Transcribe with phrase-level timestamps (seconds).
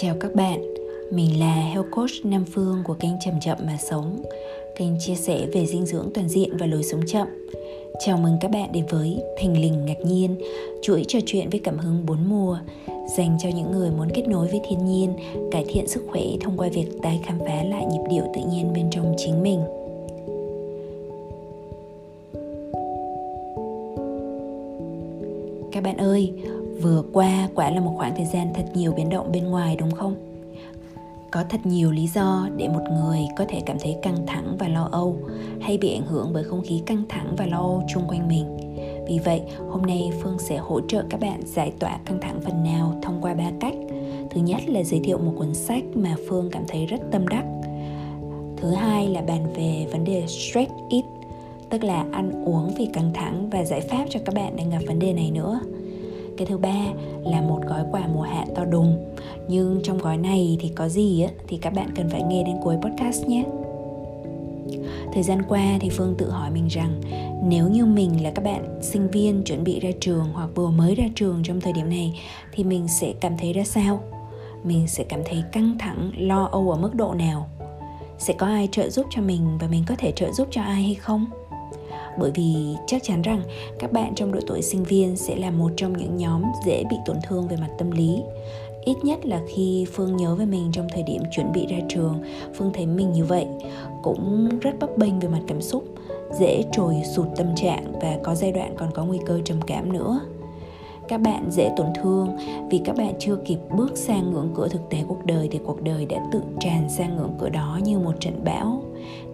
[0.00, 0.74] Chào các bạn,
[1.10, 4.22] mình là Health Coach Nam Phương của kênh Chậm Chậm Mà Sống.
[4.76, 7.26] Kênh chia sẻ về dinh dưỡng toàn diện và lối sống chậm.
[8.06, 10.36] Chào mừng các bạn đến với Thình Lình Ngạc Nhiên
[10.82, 12.58] Chuỗi trò chuyện với cảm hứng bốn mùa
[13.16, 15.12] Dành cho những người muốn kết nối với thiên nhiên
[15.50, 18.72] Cải thiện sức khỏe thông qua việc tái khám phá lại nhịp điệu tự nhiên
[18.72, 19.60] bên trong chính mình.
[25.72, 26.32] Các bạn ơi,
[26.82, 29.90] vừa qua quả là một khoảng thời gian thật nhiều biến động bên ngoài, đúng
[29.90, 30.14] không?
[31.30, 34.68] Có thật nhiều lý do để một người có thể cảm thấy căng thẳng và
[34.68, 35.16] lo âu,
[35.60, 38.44] hay bị ảnh hưởng bởi không khí căng thẳng và lo âu chung quanh mình.
[39.08, 42.64] Vì vậy, hôm nay phương sẽ hỗ trợ các bạn giải tỏa căng thẳng phần
[42.64, 43.74] nào thông qua ba cách.
[44.30, 47.44] Thứ nhất là giới thiệu một cuốn sách mà phương cảm thấy rất tâm đắc.
[48.56, 51.04] Thứ hai là bàn về vấn đề stress eat,
[51.70, 54.80] tức là ăn uống vì căng thẳng và giải pháp cho các bạn đang gặp
[54.86, 55.60] vấn đề này nữa
[56.38, 56.84] cái thứ ba
[57.22, 59.14] là một gói quà mùa hạ to đùng.
[59.48, 62.56] Nhưng trong gói này thì có gì á, thì các bạn cần phải nghe đến
[62.62, 63.44] cuối podcast nhé.
[65.12, 67.00] Thời gian qua thì phương tự hỏi mình rằng,
[67.44, 70.94] nếu như mình là các bạn sinh viên chuẩn bị ra trường hoặc vừa mới
[70.94, 72.20] ra trường trong thời điểm này,
[72.52, 74.00] thì mình sẽ cảm thấy ra sao?
[74.64, 77.48] Mình sẽ cảm thấy căng thẳng, lo âu ở mức độ nào?
[78.18, 80.82] Sẽ có ai trợ giúp cho mình và mình có thể trợ giúp cho ai
[80.82, 81.26] hay không?
[82.18, 82.54] Bởi vì
[82.86, 83.42] chắc chắn rằng
[83.78, 86.96] các bạn trong độ tuổi sinh viên sẽ là một trong những nhóm dễ bị
[87.06, 88.22] tổn thương về mặt tâm lý.
[88.84, 92.22] Ít nhất là khi phương nhớ về mình trong thời điểm chuẩn bị ra trường,
[92.54, 93.46] phương thấy mình như vậy
[94.02, 95.84] cũng rất bấp bênh về mặt cảm xúc,
[96.40, 99.92] dễ trồi sụt tâm trạng và có giai đoạn còn có nguy cơ trầm cảm
[99.92, 100.20] nữa.
[101.08, 102.36] Các bạn dễ tổn thương
[102.70, 105.82] vì các bạn chưa kịp bước sang ngưỡng cửa thực tế cuộc đời thì cuộc
[105.82, 108.82] đời đã tự tràn sang ngưỡng cửa đó như một trận bão.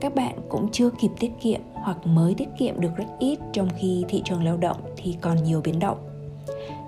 [0.00, 3.68] Các bạn cũng chưa kịp tiết kiệm hoặc mới tiết kiệm được rất ít trong
[3.78, 5.98] khi thị trường lao động thì còn nhiều biến động.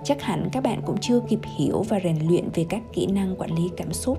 [0.04, 3.36] Chắc hẳn các bạn cũng chưa kịp hiểu và rèn luyện về các kỹ năng
[3.36, 4.18] quản lý cảm xúc.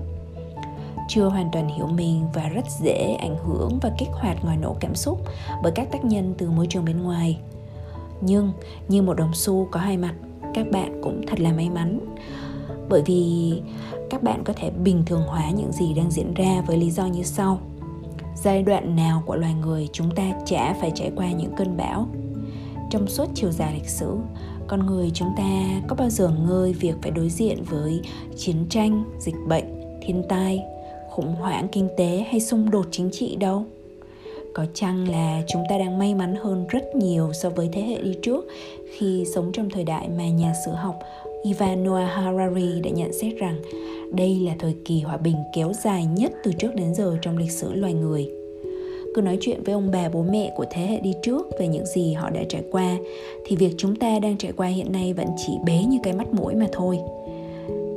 [1.08, 4.76] Chưa hoàn toàn hiểu mình và rất dễ ảnh hưởng và kích hoạt ngòi nổ
[4.80, 5.20] cảm xúc
[5.62, 7.38] bởi các tác nhân từ môi trường bên ngoài.
[8.20, 8.52] Nhưng
[8.88, 10.14] như một đồng xu có hai mặt,
[10.54, 12.00] các bạn cũng thật là may mắn.
[12.88, 13.52] Bởi vì
[14.10, 17.06] các bạn có thể bình thường hóa những gì đang diễn ra với lý do
[17.06, 17.58] như sau
[18.42, 22.08] giai đoạn nào của loài người chúng ta chả phải trải qua những cơn bão?
[22.90, 24.16] Trong suốt chiều dài lịch sử,
[24.66, 28.00] con người chúng ta có bao giờ ngơi việc phải đối diện với
[28.36, 29.64] chiến tranh, dịch bệnh,
[30.02, 30.62] thiên tai,
[31.10, 33.64] khủng hoảng kinh tế hay xung đột chính trị đâu?
[34.54, 38.02] Có chăng là chúng ta đang may mắn hơn rất nhiều so với thế hệ
[38.02, 38.44] đi trước
[38.96, 40.98] khi sống trong thời đại mà nhà sử học
[41.44, 43.60] Ivan Noah Harari đã nhận xét rằng
[44.12, 47.50] đây là thời kỳ hòa bình kéo dài nhất từ trước đến giờ trong lịch
[47.50, 48.28] sử loài người.
[49.14, 51.86] Cứ nói chuyện với ông bà bố mẹ của thế hệ đi trước về những
[51.86, 52.96] gì họ đã trải qua,
[53.46, 56.34] thì việc chúng ta đang trải qua hiện nay vẫn chỉ bé như cái mắt
[56.34, 56.98] mũi mà thôi.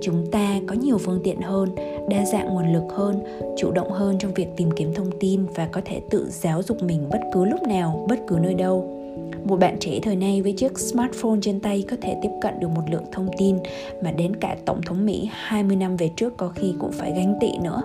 [0.01, 1.69] Chúng ta có nhiều phương tiện hơn,
[2.09, 3.19] đa dạng nguồn lực hơn,
[3.57, 6.83] chủ động hơn trong việc tìm kiếm thông tin và có thể tự giáo dục
[6.83, 9.00] mình bất cứ lúc nào, bất cứ nơi đâu
[9.43, 12.67] một bạn trẻ thời nay với chiếc smartphone trên tay có thể tiếp cận được
[12.67, 13.57] một lượng thông tin
[14.03, 17.35] mà đến cả Tổng thống Mỹ 20 năm về trước có khi cũng phải gánh
[17.41, 17.81] tị nữa.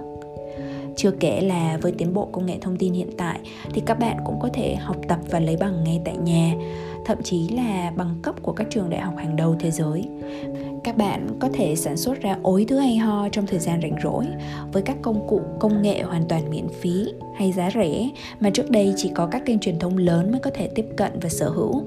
[0.96, 3.40] Chưa kể là với tiến bộ công nghệ thông tin hiện tại
[3.74, 6.54] thì các bạn cũng có thể học tập và lấy bằng ngay tại nhà,
[7.04, 10.04] thậm chí là bằng cấp của các trường đại học hàng đầu thế giới.
[10.86, 13.96] Các bạn có thể sản xuất ra ối thứ hay ho trong thời gian rảnh
[14.02, 14.24] rỗi
[14.72, 17.04] với các công cụ, công nghệ hoàn toàn miễn phí
[17.36, 18.10] hay giá rẻ
[18.40, 21.12] mà trước đây chỉ có các kênh truyền thông lớn mới có thể tiếp cận
[21.22, 21.82] và sở hữu.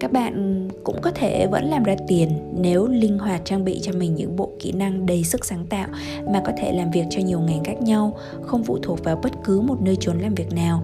[0.00, 3.92] Các bạn cũng có thể vẫn làm ra tiền nếu linh hoạt trang bị cho
[3.92, 5.88] mình những bộ kỹ năng đầy sức sáng tạo
[6.32, 9.32] mà có thể làm việc cho nhiều ngành khác nhau, không phụ thuộc vào bất
[9.44, 10.82] cứ một nơi trốn làm việc nào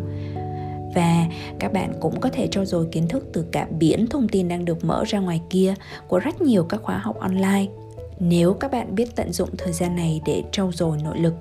[0.99, 1.27] và
[1.59, 4.65] các bạn cũng có thể trau dồi kiến thức từ cả biển thông tin đang
[4.65, 5.75] được mở ra ngoài kia
[6.09, 7.67] của rất nhiều các khóa học online.
[8.21, 11.35] Nếu các bạn biết tận dụng thời gian này để trau dồi nội lực.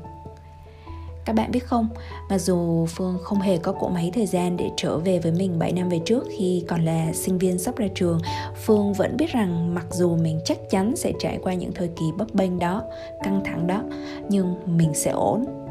[1.25, 1.87] Các bạn biết không,
[2.29, 5.59] mặc dù Phương không hề có cỗ máy thời gian để trở về với mình
[5.59, 8.19] 7 năm về trước khi còn là sinh viên sắp ra trường,
[8.55, 12.05] Phương vẫn biết rằng mặc dù mình chắc chắn sẽ trải qua những thời kỳ
[12.17, 12.83] bấp bênh đó,
[13.23, 13.83] căng thẳng đó,
[14.29, 15.66] nhưng mình sẽ ổn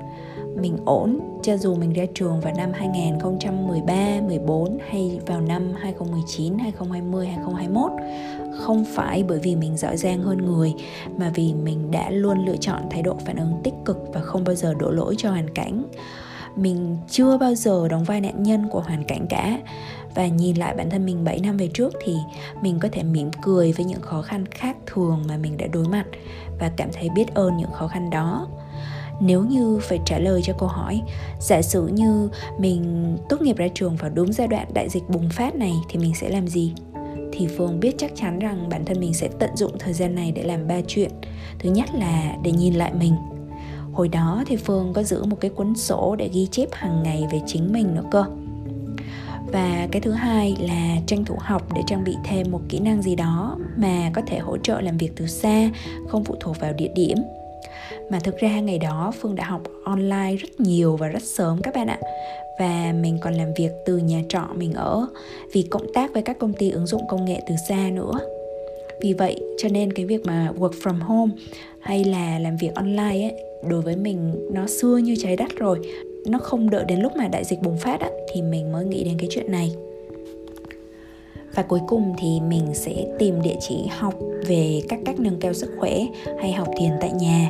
[0.56, 6.58] mình ổn cho dù mình ra trường vào năm 2013, 14 hay vào năm 2019,
[6.58, 7.90] 2020, 2021
[8.58, 10.74] không phải bởi vì mình giỏi giang hơn người
[11.16, 14.44] mà vì mình đã luôn lựa chọn thái độ phản ứng tích cực và không
[14.44, 15.82] bao giờ đổ lỗi cho hoàn cảnh.
[16.56, 19.58] Mình chưa bao giờ đóng vai nạn nhân của hoàn cảnh cả.
[20.14, 22.16] Và nhìn lại bản thân mình 7 năm về trước thì
[22.62, 25.88] mình có thể mỉm cười với những khó khăn khác thường mà mình đã đối
[25.88, 26.04] mặt
[26.60, 28.48] và cảm thấy biết ơn những khó khăn đó
[29.20, 31.02] nếu như phải trả lời cho câu hỏi
[31.40, 35.28] giả sử như mình tốt nghiệp ra trường vào đúng giai đoạn đại dịch bùng
[35.30, 36.72] phát này thì mình sẽ làm gì
[37.38, 40.32] thì Phương biết chắc chắn rằng bản thân mình sẽ tận dụng thời gian này
[40.32, 41.10] để làm ba chuyện.
[41.58, 43.14] Thứ nhất là để nhìn lại mình.
[43.92, 47.24] Hồi đó thì Phương có giữ một cái cuốn sổ để ghi chép hàng ngày
[47.32, 48.24] về chính mình nữa cơ.
[49.52, 53.02] Và cái thứ hai là tranh thủ học để trang bị thêm một kỹ năng
[53.02, 55.70] gì đó mà có thể hỗ trợ làm việc từ xa,
[56.08, 57.18] không phụ thuộc vào địa điểm
[58.10, 61.74] mà thực ra ngày đó phương đã học online rất nhiều và rất sớm các
[61.74, 61.98] bạn ạ.
[62.58, 65.06] Và mình còn làm việc từ nhà trọ mình ở
[65.52, 68.12] vì cộng tác với các công ty ứng dụng công nghệ từ xa nữa.
[69.00, 71.32] Vì vậy cho nên cái việc mà work from home
[71.80, 73.34] hay là làm việc online ấy
[73.68, 75.78] đối với mình nó xưa như trái đất rồi.
[76.26, 79.04] Nó không đợi đến lúc mà đại dịch bùng phát á, thì mình mới nghĩ
[79.04, 79.74] đến cái chuyện này.
[81.54, 84.14] Và cuối cùng thì mình sẽ tìm địa chỉ học
[84.46, 86.06] về các cách nâng cao sức khỏe
[86.40, 87.48] hay học thiền tại nhà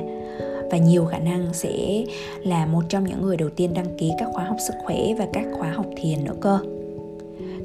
[0.70, 2.04] và nhiều khả năng sẽ
[2.42, 5.26] là một trong những người đầu tiên đăng ký các khóa học sức khỏe và
[5.32, 6.58] các khóa học thiền nữa cơ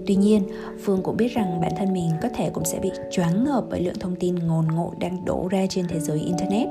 [0.07, 0.43] Tuy nhiên,
[0.79, 3.81] Phương cũng biết rằng bản thân mình có thể cũng sẽ bị choáng ngợp bởi
[3.81, 6.67] lượng thông tin ngồn ngộ đang đổ ra trên thế giới Internet.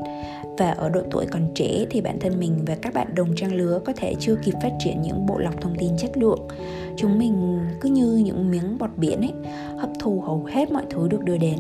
[0.59, 3.55] Và ở độ tuổi còn trẻ thì bản thân mình và các bạn đồng trang
[3.55, 6.49] lứa có thể chưa kịp phát triển những bộ lọc thông tin chất lượng.
[6.97, 9.33] Chúng mình cứ như những miếng bọt biển ấy,
[9.79, 11.59] hấp thu hầu hết mọi thứ được đưa đến,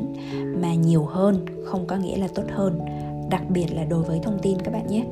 [0.62, 2.80] mà nhiều hơn không có nghĩa là tốt hơn
[3.30, 5.04] đặc biệt là đối với thông tin các bạn nhé.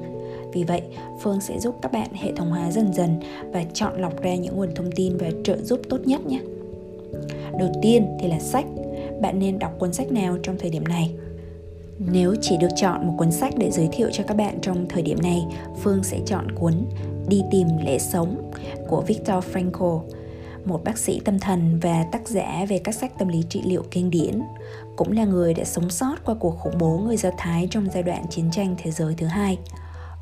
[0.52, 0.82] Vì vậy,
[1.20, 3.20] phương sẽ giúp các bạn hệ thống hóa dần dần
[3.52, 6.40] và chọn lọc ra những nguồn thông tin và trợ giúp tốt nhất nhé.
[7.58, 8.66] Đầu tiên thì là sách.
[9.20, 11.14] Bạn nên đọc cuốn sách nào trong thời điểm này?
[12.12, 15.02] Nếu chỉ được chọn một cuốn sách để giới thiệu cho các bạn trong thời
[15.02, 15.46] điểm này,
[15.82, 16.72] phương sẽ chọn cuốn
[17.28, 18.50] đi tìm lẽ sống
[18.88, 20.00] của Viktor Frankl
[20.68, 23.82] một bác sĩ tâm thần và tác giả về các sách tâm lý trị liệu
[23.90, 24.40] kinh điển,
[24.96, 28.02] cũng là người đã sống sót qua cuộc khủng bố người Do Thái trong giai
[28.02, 29.58] đoạn chiến tranh thế giới thứ hai.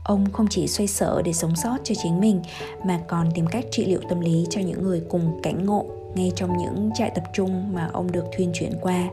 [0.05, 2.41] Ông không chỉ xoay sở để sống sót cho chính mình
[2.85, 6.33] mà còn tìm cách trị liệu tâm lý cho những người cùng cảnh ngộ ngay
[6.37, 9.09] trong những trại tập trung mà ông được thuyên chuyển qua.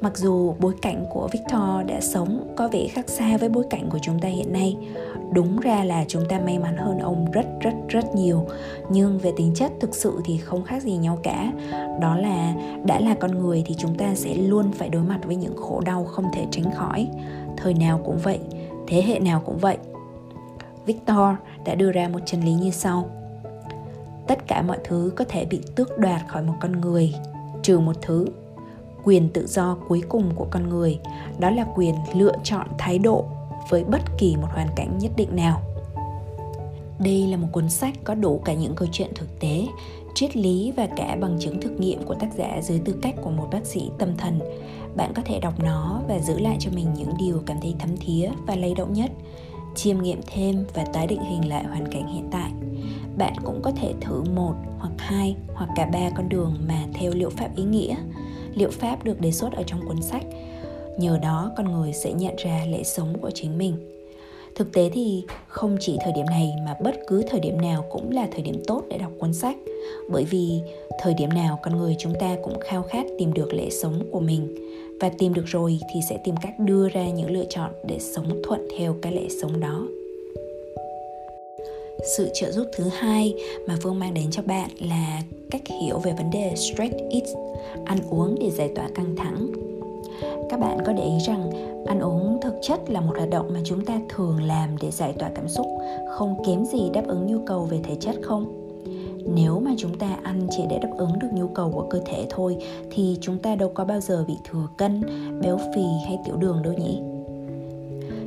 [0.00, 3.88] Mặc dù bối cảnh của Victor đã sống có vẻ khác xa với bối cảnh
[3.90, 4.76] của chúng ta hiện nay,
[5.32, 8.46] đúng ra là chúng ta may mắn hơn ông rất rất rất nhiều,
[8.90, 11.52] nhưng về tính chất thực sự thì không khác gì nhau cả.
[12.00, 12.54] Đó là
[12.84, 15.80] đã là con người thì chúng ta sẽ luôn phải đối mặt với những khổ
[15.80, 17.08] đau không thể tránh khỏi.
[17.56, 18.38] Thời nào cũng vậy,
[18.86, 19.76] thế hệ nào cũng vậy.
[20.86, 21.28] Victor
[21.64, 23.10] đã đưa ra một chân lý như sau.
[24.26, 27.14] Tất cả mọi thứ có thể bị tước đoạt khỏi một con người,
[27.62, 28.26] trừ một thứ
[29.04, 30.98] quyền tự do cuối cùng của con người.
[31.38, 33.24] Đó là quyền lựa chọn thái độ
[33.68, 35.62] với bất kỳ một hoàn cảnh nhất định nào.
[36.98, 39.66] Đây là một cuốn sách có đủ cả những câu chuyện thực tế,
[40.14, 43.30] triết lý và cả bằng chứng thực nghiệm của tác giả dưới tư cách của
[43.30, 44.40] một bác sĩ tâm thần.
[44.96, 47.96] Bạn có thể đọc nó và giữ lại cho mình những điều cảm thấy thấm
[47.96, 49.10] thía và lay động nhất,
[49.74, 52.50] chiêm nghiệm thêm và tái định hình lại hoàn cảnh hiện tại.
[53.18, 57.12] Bạn cũng có thể thử một hoặc hai hoặc cả ba con đường mà theo
[57.14, 57.96] liệu pháp ý nghĩa
[58.54, 60.24] liệu pháp được đề xuất ở trong cuốn sách.
[60.98, 63.74] Nhờ đó, con người sẽ nhận ra lẽ sống của chính mình.
[64.54, 68.10] Thực tế thì, không chỉ thời điểm này mà bất cứ thời điểm nào cũng
[68.10, 69.56] là thời điểm tốt để đọc cuốn sách.
[70.10, 70.60] Bởi vì,
[71.00, 74.20] thời điểm nào con người chúng ta cũng khao khát tìm được lẽ sống của
[74.20, 74.54] mình.
[75.00, 78.42] Và tìm được rồi thì sẽ tìm cách đưa ra những lựa chọn để sống
[78.44, 79.86] thuận theo cái lẽ sống đó
[82.02, 83.34] sự trợ giúp thứ hai
[83.68, 87.24] mà phương mang đến cho bạn là cách hiểu về vấn đề stress eat
[87.84, 89.48] ăn uống để giải tỏa căng thẳng.
[90.50, 91.50] Các bạn có để ý rằng
[91.86, 95.12] ăn uống thực chất là một hoạt động mà chúng ta thường làm để giải
[95.18, 95.66] tỏa cảm xúc,
[96.10, 98.54] không kém gì đáp ứng nhu cầu về thể chất không?
[99.34, 102.26] Nếu mà chúng ta ăn chỉ để đáp ứng được nhu cầu của cơ thể
[102.30, 102.56] thôi,
[102.90, 105.02] thì chúng ta đâu có bao giờ bị thừa cân,
[105.42, 107.00] béo phì hay tiểu đường đâu nhỉ?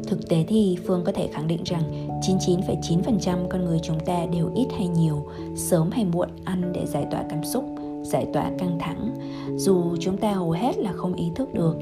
[0.08, 1.82] Thực tế thì Phương có thể khẳng định rằng
[2.22, 5.26] 99,9% con người chúng ta đều ít hay nhiều,
[5.56, 7.64] sớm hay muộn ăn để giải tỏa cảm xúc,
[8.04, 9.16] giải tỏa căng thẳng,
[9.56, 11.76] dù chúng ta hầu hết là không ý thức được.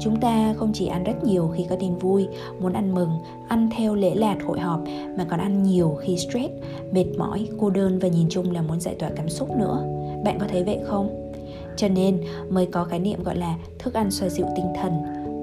[0.00, 2.28] Chúng ta không chỉ ăn rất nhiều khi có tin vui,
[2.60, 3.10] muốn ăn mừng,
[3.48, 4.80] ăn theo lễ lạt hội họp
[5.18, 6.54] mà còn ăn nhiều khi stress,
[6.92, 9.84] mệt mỏi, cô đơn và nhìn chung là muốn giải tỏa cảm xúc nữa.
[10.24, 11.32] Bạn có thấy vậy không?
[11.76, 12.20] Cho nên
[12.50, 14.92] mới có khái niệm gọi là thức ăn xoa dịu tinh thần,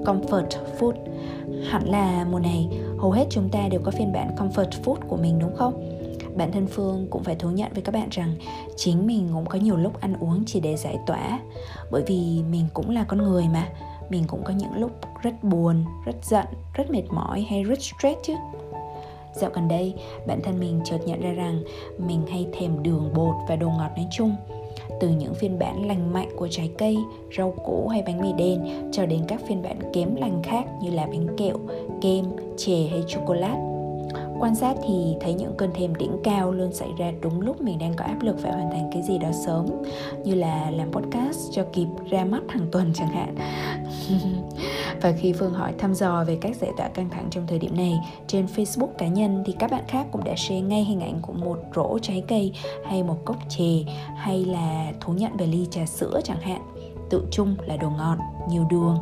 [0.08, 0.48] comfort
[0.78, 0.92] food.
[1.64, 5.16] Hẳn là mùa này, hầu hết chúng ta đều có phiên bản comfort food của
[5.16, 5.98] mình, đúng không?
[6.36, 8.34] Bản thân phương cũng phải thú nhận với các bạn rằng
[8.76, 11.40] chính mình cũng có nhiều lúc ăn uống chỉ để giải tỏa.
[11.90, 13.68] Bởi vì mình cũng là con người mà,
[14.10, 14.90] mình cũng có những lúc
[15.22, 18.34] rất buồn, rất giận, rất mệt mỏi hay rất stress chứ.
[19.34, 19.94] Dạo gần đây,
[20.26, 21.62] bản thân mình chợt nhận ra rằng
[21.98, 24.36] mình hay thèm đường bột và đồ ngọt nói chung
[25.00, 26.96] từ những phiên bản lành mạnh của trái cây,
[27.38, 30.90] rau củ hay bánh mì đen cho đến các phiên bản kém lành khác như
[30.90, 31.56] là bánh kẹo,
[32.00, 32.24] kem,
[32.56, 33.77] chè hay chocolate
[34.40, 37.78] quan sát thì thấy những cơn thèm đỉnh cao luôn xảy ra đúng lúc mình
[37.78, 39.66] đang có áp lực phải hoàn thành cái gì đó sớm.
[40.24, 43.34] Như là làm podcast cho kịp ra mắt hàng tuần chẳng hạn.
[45.02, 47.76] Và khi Phương hỏi thăm dò về cách giải tỏa căng thẳng trong thời điểm
[47.76, 51.20] này, trên Facebook cá nhân thì các bạn khác cũng đã share ngay hình ảnh
[51.22, 52.52] của một rổ trái cây
[52.84, 53.84] hay một cốc chè
[54.16, 56.62] hay là thú nhận về ly trà sữa chẳng hạn.
[57.10, 58.16] Tự chung là đồ ngọt
[58.50, 58.96] nhiều đường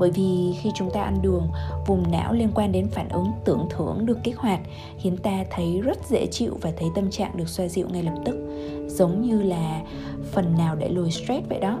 [0.00, 1.48] bởi vì khi chúng ta ăn đường,
[1.86, 4.60] vùng não liên quan đến phản ứng, tưởng thưởng được kích hoạt,
[4.98, 8.14] khiến ta thấy rất dễ chịu và thấy tâm trạng được xoa dịu ngay lập
[8.24, 8.36] tức,
[8.88, 9.82] giống như là
[10.32, 11.78] phần nào để lùi stress vậy đó.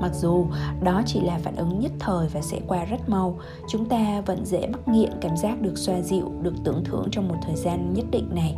[0.00, 0.46] Mặc dù
[0.82, 4.44] đó chỉ là phản ứng nhất thời và sẽ qua rất mau, chúng ta vẫn
[4.44, 7.94] dễ mắc nghiện cảm giác được xoa dịu, được tưởng thưởng trong một thời gian
[7.94, 8.56] nhất định này.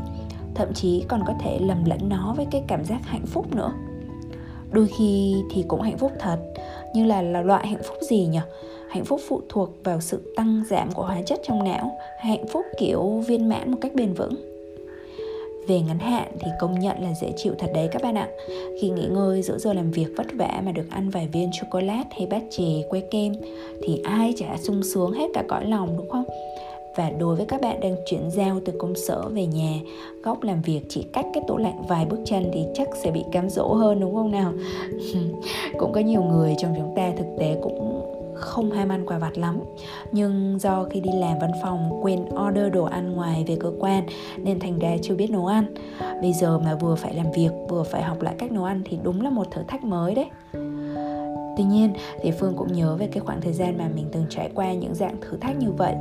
[0.55, 3.73] Thậm chí còn có thể lầm lẫn nó với cái cảm giác hạnh phúc nữa
[4.71, 6.37] đôi khi thì cũng hạnh phúc thật.
[6.95, 8.39] Nhưng là, là loại hạnh phúc gì nhỉ?
[8.89, 12.47] Hạnh phúc phụ thuộc vào sự tăng giảm của hóa chất trong não hay hạnh
[12.49, 14.35] phúc kiểu viên mãn một cách bền vững?
[15.69, 18.29] Về ngắn hạn thì công nhận là dễ chịu thật đấy các bạn ạ.
[18.81, 22.09] Khi nghỉ ngơi giữa giờ làm việc vất vả mà được ăn vài viên chocolate
[22.11, 23.33] hay bát chè que kem
[23.83, 26.25] thì ai chả sung sướng hết cả cõi lòng đúng không?
[26.97, 29.73] Và đối với các bạn đang chuyển giao từ công sở về nhà,
[30.23, 33.25] góc làm việc chỉ cách cái tủ lạnh vài bước chân thì chắc sẽ bị
[33.33, 34.53] cám dỗ hơn, đúng không nào?
[35.79, 38.03] Cũng có nhiều người trong chúng ta thực tế cũng
[38.35, 39.61] không ham ăn quà vặt lắm.
[40.13, 44.07] Nhưng do khi đi làm văn phòng, quên order đồ ăn ngoài về cơ quan,
[44.39, 45.75] nên thành ra chưa biết nấu ăn.
[46.21, 48.99] Bây giờ mà vừa phải làm việc, vừa phải học lại cách nấu ăn thì
[49.03, 50.27] đúng là một thử thách mới đấy.
[51.57, 54.51] Tuy nhiên thì Phương cũng nhớ về cái khoảng thời gian mà mình từng trải
[54.55, 55.95] qua những dạng thử thách như vậy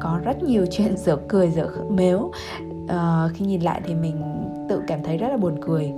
[0.00, 2.32] có rất nhiều chuyện dở cười dở mếu.
[2.84, 4.22] Uh, khi nhìn lại thì mình
[4.68, 5.92] tự cảm thấy rất là buồn cười.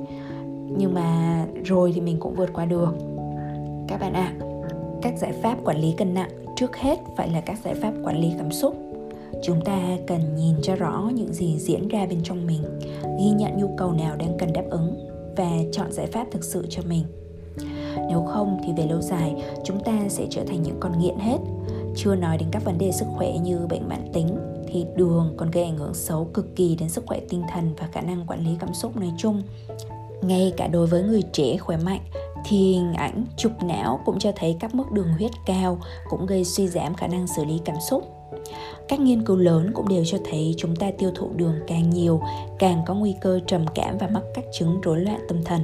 [0.76, 2.94] Nhưng mà rồi thì mình cũng vượt qua được.
[3.88, 4.46] Các bạn ạ à,
[5.02, 8.20] các giải pháp quản lý cân nặng trước hết phải là các giải pháp quản
[8.20, 8.76] lý cảm xúc.
[9.42, 12.62] Chúng ta cần nhìn cho rõ những gì diễn ra bên trong mình
[13.18, 16.66] ghi nhận nhu cầu nào đang cần đáp ứng và chọn giải pháp thực sự
[16.70, 17.04] cho mình.
[18.08, 21.38] Nếu không thì về lâu dài chúng ta sẽ trở thành những con nghiện hết
[21.96, 25.50] chưa nói đến các vấn đề sức khỏe như bệnh mãn tính thì đường còn
[25.50, 28.44] gây ảnh hưởng xấu cực kỳ đến sức khỏe tinh thần và khả năng quản
[28.44, 29.42] lý cảm xúc nói chung.
[30.22, 32.00] Ngay cả đối với người trẻ khỏe mạnh
[32.44, 35.78] thì hình ảnh chụp não cũng cho thấy các mức đường huyết cao
[36.10, 38.04] cũng gây suy giảm khả năng xử lý cảm xúc.
[38.88, 42.22] Các nghiên cứu lớn cũng đều cho thấy chúng ta tiêu thụ đường càng nhiều,
[42.58, 45.60] càng có nguy cơ trầm cảm và mắc các chứng rối loạn tâm thần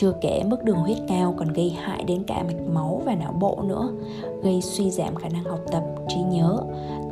[0.00, 3.32] chưa kể mức đường huyết cao còn gây hại đến cả mạch máu và não
[3.32, 3.88] bộ nữa,
[4.42, 6.58] gây suy giảm khả năng học tập, trí nhớ,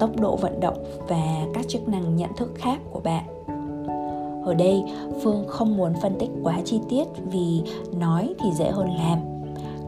[0.01, 3.25] tốc độ vận động và các chức năng nhận thức khác của bạn.
[4.45, 4.83] Ở đây,
[5.23, 7.63] Phương không muốn phân tích quá chi tiết vì
[7.93, 9.19] nói thì dễ hơn làm.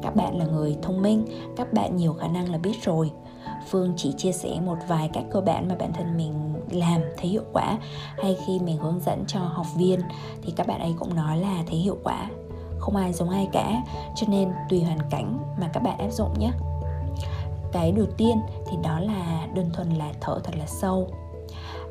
[0.03, 1.27] Các bạn là người thông minh,
[1.57, 3.11] các bạn nhiều khả năng là biết rồi.
[3.71, 6.33] Phương chỉ chia sẻ một vài cách cơ bản mà bản thân mình
[6.71, 7.79] làm thấy hiệu quả
[8.23, 10.01] hay khi mình hướng dẫn cho học viên
[10.43, 12.31] thì các bạn ấy cũng nói là thấy hiệu quả
[12.79, 13.83] không ai giống ai cả,
[14.17, 16.51] cho nên tùy hoàn cảnh mà các bạn áp dụng nhé.
[17.73, 21.09] Cái đầu tiên thì đó là đơn thuần là thở thật là sâu.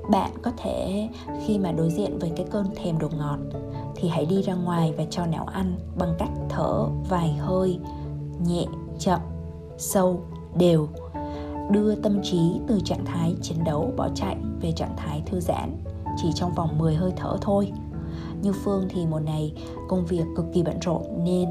[0.09, 1.09] Bạn có thể
[1.45, 3.37] khi mà đối diện với cái cơn thèm đồ ngọt
[3.95, 7.79] thì hãy đi ra ngoài và cho não ăn bằng cách thở vài hơi,
[8.47, 8.65] nhẹ,
[8.99, 9.19] chậm,
[9.77, 10.21] sâu,
[10.55, 10.87] đều.
[11.71, 15.77] Đưa tâm trí từ trạng thái chiến đấu bỏ chạy về trạng thái thư giãn,
[16.17, 17.71] chỉ trong vòng 10 hơi thở thôi
[18.41, 19.53] như Phương thì mùa này
[19.87, 21.49] công việc cực kỳ bận rộn nên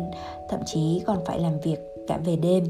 [0.51, 2.65] thậm chí còn phải làm việc cả về đêm,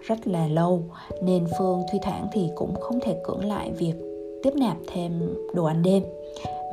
[0.00, 0.82] rất là lâu.
[1.22, 3.94] Nên Phương thi thoảng thì cũng không thể cưỡng lại việc
[4.42, 6.02] tiếp nạp thêm đồ ăn đêm.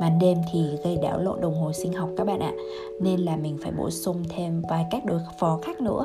[0.00, 2.52] Màn đêm thì gây đảo lộn đồng hồ sinh học các bạn ạ,
[3.00, 6.04] nên là mình phải bổ sung thêm vài cách đối phó khác nữa.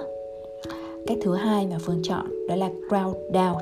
[1.08, 3.62] Cách thứ hai mà phương chọn đó là crowd out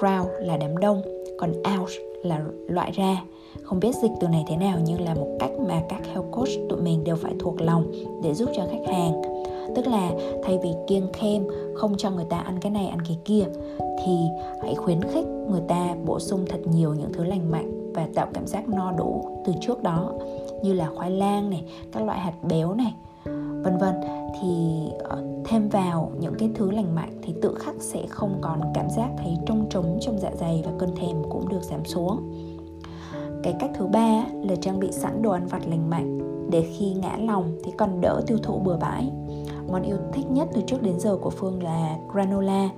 [0.00, 1.02] crowd là đám đông,
[1.38, 1.90] còn out
[2.22, 3.24] là loại ra
[3.64, 6.48] không biết dịch từ này thế nào nhưng là một cách mà các health coach
[6.68, 7.92] tụi mình đều phải thuộc lòng
[8.22, 9.22] để giúp cho khách hàng.
[9.76, 10.12] Tức là
[10.44, 13.44] thay vì kiêng khem, không cho người ta ăn cái này, ăn cái kia,
[13.78, 14.16] thì
[14.62, 18.26] hãy khuyến khích người ta bổ sung thật nhiều những thứ lành mạnh và tạo
[18.34, 20.12] cảm giác no đủ từ trước đó,
[20.62, 22.94] như là khoai lang này, các loại hạt béo này,
[23.64, 23.94] vân vân.
[24.40, 28.60] Thì ờ, thêm vào những cái thứ lành mạnh thì tự khắc sẽ không còn
[28.74, 32.32] cảm giác thấy trông trống trong dạ dày và cơn thèm cũng được giảm xuống
[33.44, 36.18] cái cách thứ ba là trang bị sẵn đồ ăn vặt lành mạnh.
[36.50, 39.10] Để khi ngã lòng thì còn đỡ tiêu thụ bừa bãi.
[39.72, 42.68] Món yêu thích nhất từ trước đến giờ của phương là granola.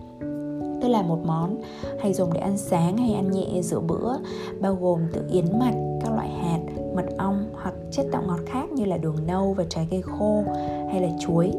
[0.83, 1.57] Tức là một món
[2.01, 4.17] hay dùng để ăn sáng hay ăn nhẹ giữa bữa,
[4.61, 6.61] bao gồm từ yến mạch, các loại hạt,
[6.97, 10.45] mật ong hoặc chất tạo ngọt khác như là đường nâu và trái cây khô
[10.91, 11.53] hay là chuối.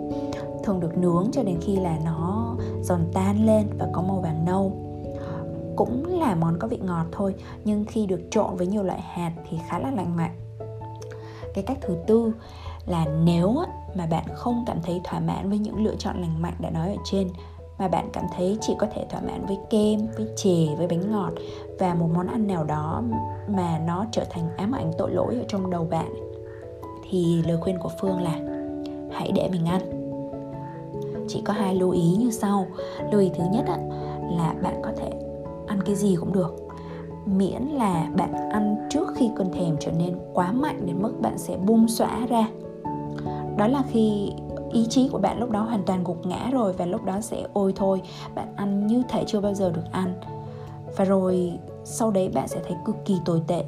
[0.64, 4.46] Thường được nướng cho đến khi là nó giòn tan lên và có màu vàng
[4.46, 4.72] nâu
[5.78, 9.32] cũng là món có vị ngọt thôi nhưng khi được trộn với nhiều loại hạt
[9.50, 10.40] thì khá là lành mạnh
[11.54, 12.32] cái cách thứ tư
[12.86, 13.56] là nếu
[13.96, 16.88] mà bạn không cảm thấy thỏa mãn với những lựa chọn lành mạnh đã nói
[16.88, 17.30] ở trên
[17.80, 21.12] mà bạn cảm thấy chỉ có thể thỏa mãn với kem, với chè, với bánh
[21.12, 21.32] ngọt
[21.80, 23.04] và một món ăn nào đó
[23.48, 26.14] mà nó trở thành ám ảnh tội lỗi ở trong đầu bạn
[27.10, 28.40] thì lời khuyên của Phương là
[29.12, 29.82] hãy để mình ăn.
[31.28, 32.68] Chỉ có hai lưu ý như sau.
[33.12, 33.66] Lưu ý thứ nhất
[34.32, 34.92] là bạn có
[35.78, 36.56] ăn cái gì cũng được.
[37.26, 41.38] Miễn là bạn ăn trước khi cơn thèm trở nên quá mạnh đến mức bạn
[41.38, 42.48] sẽ bung xõa ra.
[43.58, 44.32] Đó là khi
[44.72, 47.44] ý chí của bạn lúc đó hoàn toàn gục ngã rồi và lúc đó sẽ,
[47.54, 48.02] ôi thôi,
[48.36, 50.14] bạn ăn như thể chưa bao giờ được ăn.
[50.98, 53.64] Và rồi sau đấy bạn sẽ thấy cực kỳ tồi tệ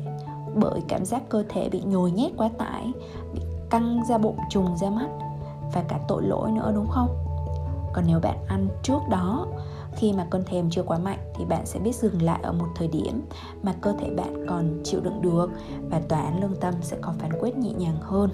[0.55, 2.91] bởi cảm giác cơ thể bị nhồi nhét quá tải,
[3.33, 5.07] bị căng ra bụng, trùng ra mắt
[5.73, 7.07] và cả tội lỗi nữa, đúng không?
[7.93, 9.47] Còn nếu bạn ăn trước đó
[9.99, 12.67] khi mà cơn thèm chưa quá mạnh thì bạn sẽ biết dừng lại ở một
[12.75, 13.21] thời điểm
[13.63, 15.49] mà cơ thể bạn còn chịu đựng được
[15.89, 18.29] và tòa án lương tâm sẽ có phán quyết nhẹ nhàng hơn.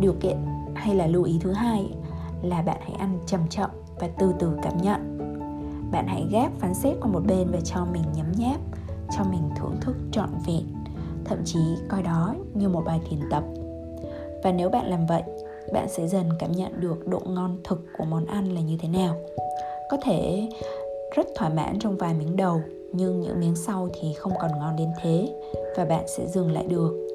[0.00, 0.36] Điều kiện
[0.74, 1.90] hay là lưu ý thứ hai
[2.42, 5.18] là bạn hãy ăn chậm chậm và từ từ cảm nhận.
[5.92, 8.60] Bạn hãy gác phán xét qua một bên và cho mình nhấm nháp,
[9.16, 10.74] cho mình thưởng thức trọn vẹn,
[11.24, 13.44] thậm chí coi đó như một bài thiền tập.
[14.44, 15.22] Và nếu bạn làm vậy,
[15.72, 18.88] bạn sẽ dần cảm nhận được độ ngon thực của món ăn là như thế
[18.88, 19.16] nào
[19.88, 20.48] có thể
[21.16, 22.60] rất thỏa mãn trong vài miếng đầu,
[22.92, 25.28] nhưng những miếng sau thì không còn ngon đến thế
[25.76, 27.08] và bạn sẽ dừng lại được.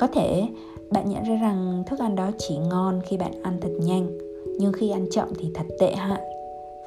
[0.00, 0.46] Có thể
[0.90, 4.18] bạn nhận ra rằng thức ăn đó chỉ ngon khi bạn ăn thật nhanh,
[4.58, 6.20] nhưng khi ăn chậm thì thật tệ hại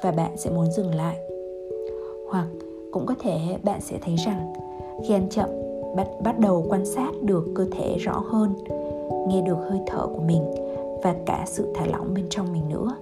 [0.02, 1.18] và bạn sẽ muốn dừng lại.
[2.30, 2.46] Hoặc
[2.92, 4.52] cũng có thể bạn sẽ thấy rằng
[5.08, 5.48] khi ăn chậm,
[5.96, 8.54] bạn bắt đầu quan sát được cơ thể rõ hơn,
[9.28, 10.42] nghe được hơi thở của mình
[11.02, 12.96] và cả sự thả lỏng bên trong mình nữa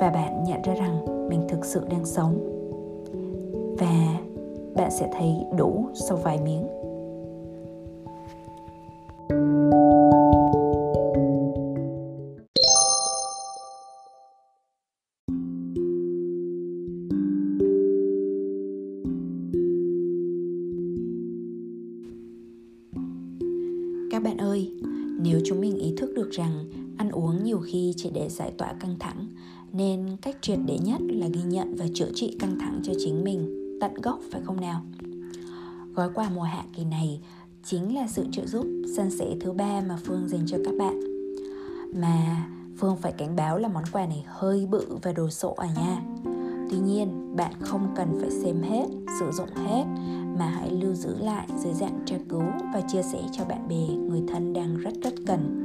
[0.00, 2.38] và bạn nhận ra rằng mình thực sự đang sống.
[3.78, 4.18] Và
[4.74, 6.66] bạn sẽ thấy đủ sau vài miếng.
[28.14, 29.26] Để giải tỏa căng thẳng,
[29.72, 33.24] nên cách triệt để nhất là ghi nhận và chữa trị căng thẳng cho chính
[33.24, 34.82] mình, tận gốc, phải không nào?
[35.94, 37.20] Gói quà mùa hạ kỳ này
[37.64, 41.00] chính là sự trợ giúp sân sẻ thứ ba mà phương dành cho các bạn.
[41.94, 42.46] Mà
[42.76, 46.02] phương phải cảnh báo là món quà này hơi bự và đồ sộ à nha.
[46.70, 48.86] Tuy nhiên, bạn không cần phải xem hết,
[49.20, 49.84] sử dụng hết,
[50.38, 52.42] mà hãy lưu giữ lại dưới dạng tra cứu
[52.74, 55.64] và chia sẻ cho bạn bè, người thân đang rất rất cần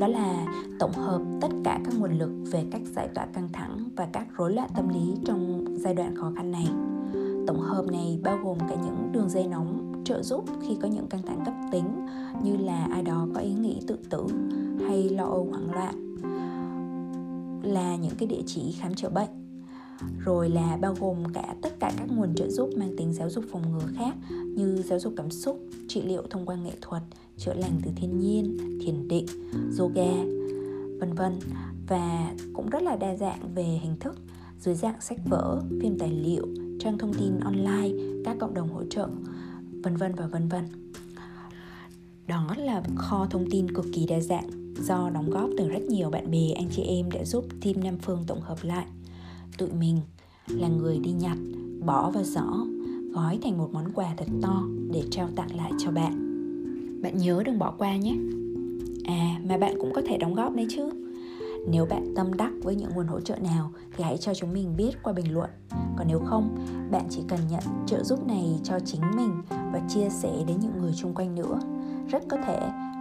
[0.00, 0.46] đó là
[0.78, 4.26] tổng hợp tất cả các nguồn lực về cách giải tỏa căng thẳng và các
[4.36, 6.66] rối loạn tâm lý trong giai đoạn khó khăn này.
[7.46, 11.06] Tổng hợp này bao gồm cả những đường dây nóng trợ giúp khi có những
[11.06, 11.84] căng thẳng cấp tính
[12.42, 14.26] như là ai đó có ý nghĩ tự tử
[14.88, 16.16] hay lo âu hoảng loạn
[17.62, 19.30] là những cái địa chỉ khám chữa bệnh
[20.24, 23.44] rồi là bao gồm cả tất cả các nguồn trợ giúp mang tính giáo dục
[23.52, 24.14] phòng ngừa khác
[24.56, 27.02] như giáo dục cảm xúc, trị liệu thông qua nghệ thuật,
[27.40, 29.26] chữa lành từ thiên nhiên, thiền định,
[29.78, 30.12] yoga,
[31.00, 31.38] vân vân.
[31.88, 34.18] Và cũng rất là đa dạng về hình thức
[34.60, 36.46] dưới dạng sách vở, phim tài liệu,
[36.78, 37.90] trang thông tin online,
[38.24, 39.08] các cộng đồng hỗ trợ,
[39.82, 40.64] vân vân và vân vân.
[42.26, 46.10] Đó là kho thông tin cực kỳ đa dạng do đóng góp từ rất nhiều
[46.10, 48.86] bạn bè, anh chị em đã giúp team Nam Phương tổng hợp lại.
[49.58, 50.00] Tụi mình
[50.48, 51.38] là người đi nhặt
[51.86, 52.66] bỏ vào giỏ
[53.12, 56.19] gói thành một món quà thật to để trao tặng lại cho bạn
[57.02, 58.16] bạn nhớ đừng bỏ qua nhé.
[59.04, 60.90] À mà bạn cũng có thể đóng góp đấy chứ.
[61.68, 64.76] Nếu bạn tâm đắc với những nguồn hỗ trợ nào thì hãy cho chúng mình
[64.76, 65.50] biết qua bình luận.
[65.96, 66.56] Còn nếu không,
[66.90, 70.78] bạn chỉ cần nhận trợ giúp này cho chính mình và chia sẻ đến những
[70.78, 71.60] người xung quanh nữa.
[72.08, 72.58] Rất có thể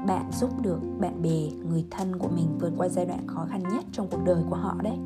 [0.07, 3.63] bạn giúp được bạn bè, người thân của mình vượt qua giai đoạn khó khăn
[3.63, 4.97] nhất trong cuộc đời của họ đấy.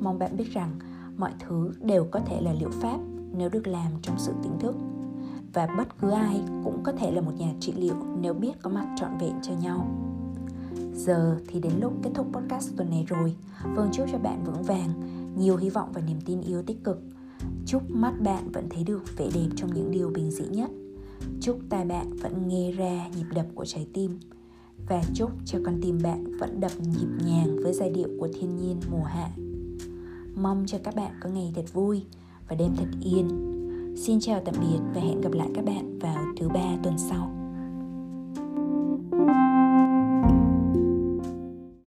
[0.00, 0.70] Mong bạn biết rằng
[1.16, 2.98] mọi thứ đều có thể là liệu pháp
[3.36, 4.76] nếu được làm trong sự tỉnh thức
[5.52, 8.70] và bất cứ ai cũng có thể là một nhà trị liệu nếu biết có
[8.70, 9.86] mặt trọn vẹn cho nhau.
[10.94, 13.36] Giờ thì đến lúc kết thúc podcast tuần này rồi.
[13.74, 14.88] Vâng chúc cho bạn vững vàng,
[15.36, 17.02] nhiều hy vọng và niềm tin yêu tích cực.
[17.66, 20.70] Chúc mắt bạn vẫn thấy được vẻ đẹp trong những điều bình dị nhất.
[21.40, 24.18] Chúc tai bạn vẫn nghe ra nhịp đập của trái tim.
[24.88, 28.56] Và chúc cho con tim bạn vẫn đập nhịp nhàng với giai điệu của thiên
[28.56, 29.30] nhiên mùa hạ.
[30.34, 32.02] Mong cho các bạn có ngày thật vui
[32.48, 33.28] và đêm thật yên.
[33.96, 37.41] Xin chào tạm biệt và hẹn gặp lại các bạn vào thứ ba tuần sau.